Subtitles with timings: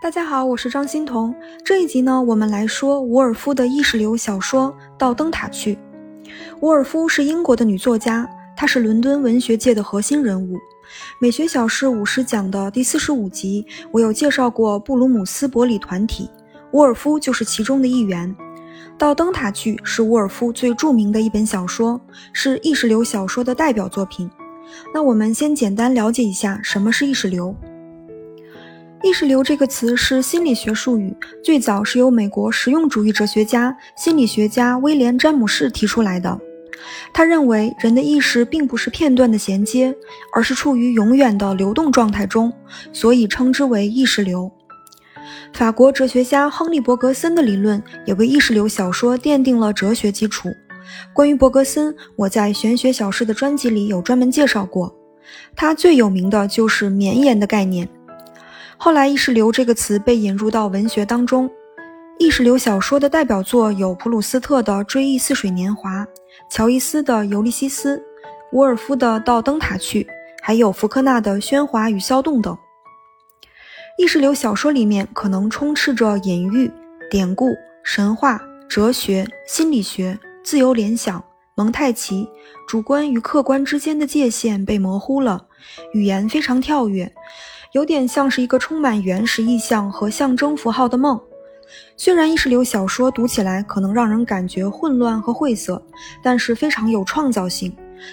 [0.00, 1.34] 大家好，我是张欣彤。
[1.64, 5.74] 这一集呢，我们来说伍尔夫的意识流小说《到灯塔去》。
[6.60, 8.24] 伍尔夫是英国的女作家，
[8.56, 10.56] 她是伦敦文学界的核心人物。
[11.20, 16.30] 美学小事五十讲的第四十五集，我有介绍过布鲁姆斯伯里团体，
[16.70, 18.32] 伍尔夫就是其中的一员。
[18.96, 22.00] 《到灯塔去》是伍尔夫最著名的一本小说，
[22.32, 24.30] 是意识流小说的代表作品。
[24.94, 27.52] 那我们先简单了解一下什么是意识流。
[29.02, 36.38] 意识流这个词是心理学术语，最早是由美国实用主义哲学家、心理学家威廉·詹姆士提出来的。
[37.12, 39.94] 他认为人的意识并不是片段的衔接，
[40.34, 42.52] 而是处于永远的流动状态中，
[42.92, 44.50] 所以称之为意识流。
[45.52, 50.50] 法国哲学家亨利·伯格森的理论也为意识流小说奠定了哲学基础。
[51.12, 54.92] 关于伯格森，我在玄学小事的专辑里有专门介绍过。
[55.54, 57.88] 他最有名的就是绵延的概念。
[58.80, 61.50] 后来，意识流这个词被引入到文学当中。
[62.16, 66.04] 意识流小说的代表作有普鲁斯特的《追忆似水年华》，
[66.48, 67.98] 乔伊斯的《尤利西斯》，
[68.52, 70.04] 伍尔夫的《到灯塔去》，
[70.40, 72.56] 还有福克纳的《喧哗与骚动》等。
[73.98, 76.70] 意识流小说里面可能充斥着隐喻、
[77.10, 81.22] 典故、神话、哲学、心理学、自由联想、
[81.56, 82.28] 蒙太奇，
[82.68, 85.46] 主观与客观之间的界限被模糊了，
[85.94, 87.12] 语言非常跳跃。
[87.72, 91.20] 有点像是一个充满原始意象和象征符号的梦。
[91.96, 95.80] 虽然意识流小说读起来可能让人感觉混乱和晦涩，
[96.22, 97.70] 但是非常有创造性，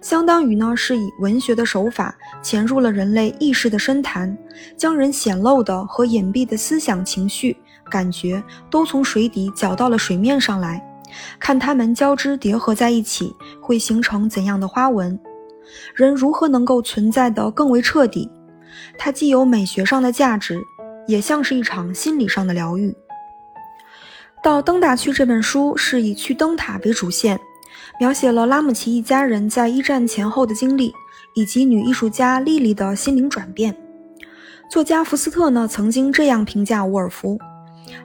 [0.00, 4.36] 相当于呢是以文学的手法潜入了人类意识的深潭，
[4.76, 7.56] 将人显露的和隐蔽的思想、情绪、
[7.88, 10.84] 感觉都从水底搅到了水面上来，
[11.38, 15.16] 看它们交织叠合在一起会形成怎样的花纹，
[15.94, 18.28] 人如何能够存在的更为彻底。
[18.98, 20.60] 它既有美学上的价值，
[21.06, 22.94] 也像是一场心理上的疗愈。
[24.42, 27.38] 到灯塔去这本书是以去灯塔为主线，
[27.98, 30.92] 描写了拉姆齐一家人在一战前后的经历，
[31.34, 33.76] 以及女艺术家莉莉的心灵转变。
[34.70, 37.38] 作家福斯特呢曾经这样评价伍尔夫，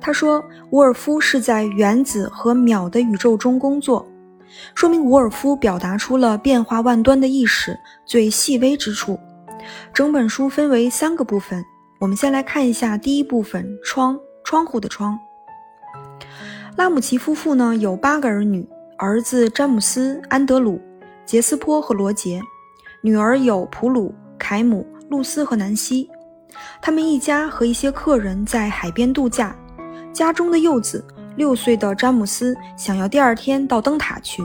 [0.00, 4.06] 他说：“伍尔夫是在原子和秒的宇宙中工作，
[4.74, 9.18] 说明伍尔夫表达出了变化万端的意识最细微之处。”
[9.92, 11.64] 整本书分为三个部分，
[11.98, 15.18] 我们先来看一下第一部分“窗”，窗户的窗。
[16.76, 20.80] 拉姆齐夫妇呢有八个儿女，儿子詹姆斯、安德鲁、
[21.26, 22.40] 杰斯坡和罗杰，
[23.02, 26.08] 女儿有普鲁、凯姆、露丝和南希。
[26.80, 29.56] 他们一家和一些客人在海边度假，
[30.12, 31.04] 家中的幼子
[31.36, 34.42] 六岁的詹姆斯想要第二天到灯塔去。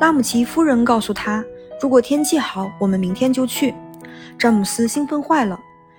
[0.00, 1.44] 拉姆齐夫人告诉他，
[1.80, 3.74] 如果天气好，我们明天就去。
[4.42, 5.56] 詹姆斯兴奋坏了，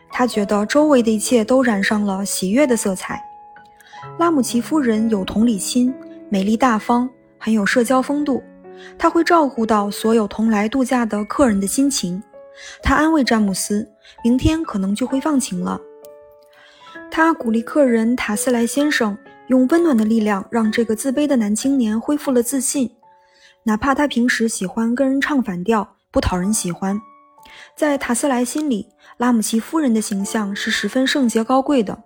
[0.09, 3.24] 他觉得周围的一切都染上了喜悦的色彩。
[4.20, 5.96] 拉姆齐夫人有同理心，
[6.28, 8.44] 美丽大方，很有社交风度。
[8.98, 12.22] 她会照顾到所有同来度假的客人的心情。
[12.81, 13.90] 她安慰詹姆斯，
[14.26, 15.80] 明天可能就会放晴了。
[17.10, 19.18] 她鼓励客人塔斯莱先生
[19.48, 22.92] 用温暖的力量让这个自卑的男青年恢复了自信，
[23.64, 27.00] 哪怕他平时喜欢跟人唱反调，不讨人喜欢。
[27.75, 32.03] 在塔斯莱心里，拉姆齐夫人的形象是十分圣洁高贵的。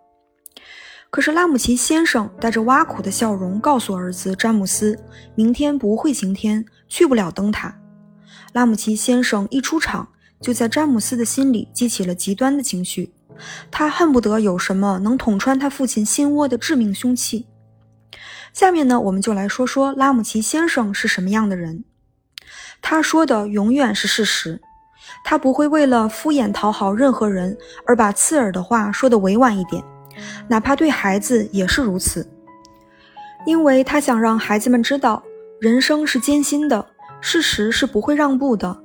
[1.09, 5.00] 可是拉姆齐先生带着挖苦的笑容告诉儿子詹姆斯
[5.36, 7.80] ：“明天不会晴天，去不了灯塔。”
[8.53, 10.09] 拉姆齐先生一出场，
[10.41, 13.13] 就在詹姆斯的心里激起了极端的情绪，
[13.72, 17.47] 他恨不得有什么能捅穿他父亲心窝的致命凶器。
[18.52, 21.86] 下面呢，我们就来说说拉姆齐先生是什么样的人。
[22.81, 24.62] 他说的永远是事实。
[25.23, 29.84] 他不会为了敷衍讨好任何人而把刺耳的话说得委婉一点，
[30.47, 32.28] 哪怕对孩子也是如此，
[33.45, 35.22] 因为他想让孩子们知道，
[35.59, 36.85] 人生是艰辛的，
[37.22, 38.78] 事实是不会让步的，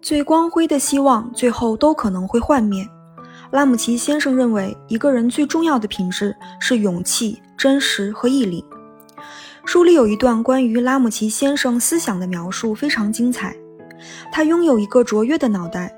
[0.00, 2.86] 最光辉的希望最后都可能会幻灭。
[3.52, 8.64] 拉姆齐先生认为，一个人最重要的品质是勇气、真实和毅力。
[9.64, 13.56] 书里有一段关于拉姆齐先生思想的描述，非常精彩。
[14.30, 15.94] 他拥有一个卓越的脑袋，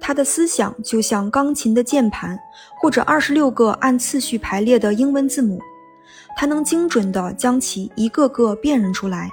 [0.00, 2.38] 他的思想就像钢琴的键盘，
[2.80, 5.60] 或者二十六个按次序排列的英文字母，
[6.36, 9.30] 他能精准地将其一个个辨认出来。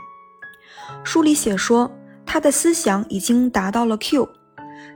[1.04, 1.92] 书里写说，
[2.25, 4.27] 他的思想已经达到了 Q，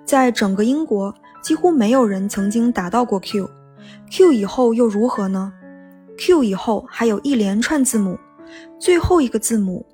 [0.05, 3.49] 在整个英国几乎没有人曾经达到过 Q。
[4.11, 5.51] Q 以后又如何呢
[6.17, 8.17] ？Q 以后还有一连串字母，
[8.79, 9.85] 最后一个字母，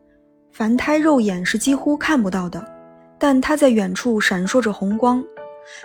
[0.52, 2.73] 凡胎肉眼是几乎看不到的。
[3.24, 5.24] 但它在远处闪烁着红光，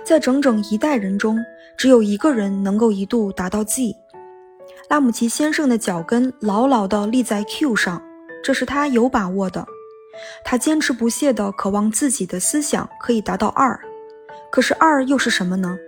[0.03, 1.39] 在整整一代人中，
[1.77, 3.95] 只有一个人能够一度达到 Z。
[4.89, 8.03] 拉姆齐先生的脚跟牢牢地立在 Q 上，
[8.43, 9.65] 这是他有把握的。
[10.45, 13.79] 他坚持不懈地渴望自己的思想可以达到二，
[14.51, 15.79] 可是二又是什么呢？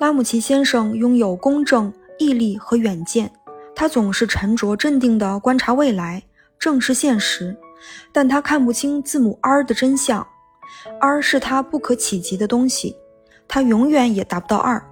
[0.00, 3.30] 拉姆齐先生拥有公正、毅力和远见，
[3.76, 6.20] 他总是沉着镇定地观察未来，
[6.58, 7.56] 正视现实，
[8.12, 10.26] 但他看不清字母 R 的真相。
[11.00, 12.96] R 是他不可企及的东西，
[13.46, 14.82] 他永远也达不到二。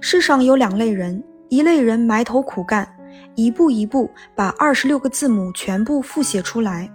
[0.00, 1.22] 世上有两类人。
[1.50, 2.86] 一类人埋头苦干，
[3.34, 6.86] 一步一步把二十六个字母全部复写出来；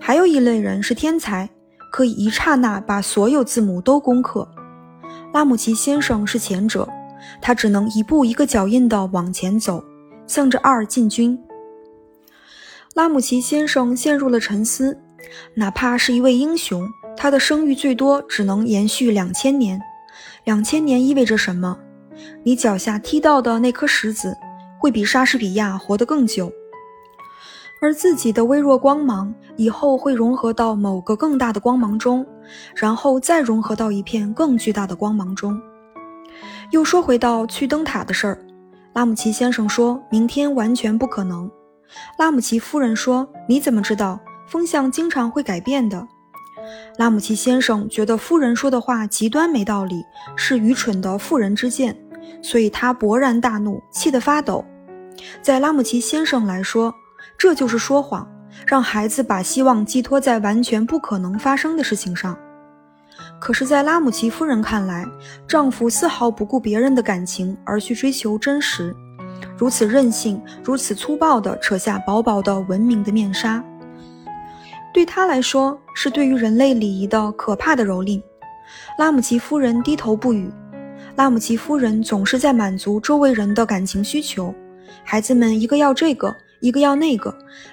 [0.00, 1.46] 还有一类人是天才，
[1.92, 4.48] 可以一刹那把所有字母都攻克。
[5.34, 6.88] 拉姆齐先生是前者，
[7.42, 9.84] 他只能一步一个脚印地往前走，
[10.26, 11.38] 向着二进军。
[12.94, 14.96] 拉姆齐先生陷入了沉思，
[15.54, 19.80] 哪怕是一位英雄，他的声誉最多只能延续两千年。
[20.44, 21.76] 两千年意味着什么？
[22.44, 24.36] 你脚下踢到的那颗石子，
[24.78, 26.52] 会比莎士比亚活得更久，
[27.82, 32.24] 而自己的微弱光芒以后会融合到某个更大的光芒中，
[32.76, 35.60] 然后再融合到一片更巨大的光芒中。
[36.70, 38.38] 又说回到去灯塔的事儿，
[38.92, 41.50] 拉姆齐先生说明天完全不可能。
[42.18, 44.20] 拉姆齐夫人说：“你怎么知道？
[44.48, 46.06] 风向经常会改变的。”
[46.98, 50.02] 拉姆齐先生觉得夫人说的话极端没道理，
[50.36, 51.96] 是愚蠢的妇人之见。
[52.42, 54.64] 所以他勃然大怒，气得发抖。
[55.42, 56.94] 在拉姆齐先生来说，
[57.38, 58.26] 这就是说谎，
[58.66, 62.36] 让孩子把希望寄托在完全不可能发生的事情上。
[63.40, 65.04] 可是，在拉姆齐夫人看来，
[65.46, 68.94] 丈夫丝毫不顾别人的感情而去追求真实，
[69.56, 73.64] 如此任性，如此粗暴地扯下薄薄的文明的面纱，
[74.92, 78.22] 对他来说是对于人类礼仪的可怕的蹂躏。
[78.98, 80.50] 拉姆齐夫人低头不语。
[81.16, 84.52] 拉姆齐夫人总是在满足周围人的感情需求，
[85.04, 87.32] 孩子们一个要这个，一个要那个。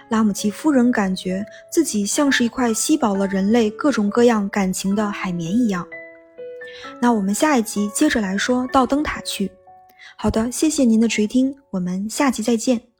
[0.09, 5.83] 拉姆齐夫人感觉自己像是一块吸饱了人类各种各样感情的海绵一样。
[6.99, 9.51] 那我们下一集接着来说到灯塔去。
[10.17, 12.90] 好的，谢谢您的垂听，我们下期再见。